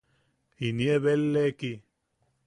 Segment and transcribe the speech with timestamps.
[0.67, 1.73] Inie beleeki.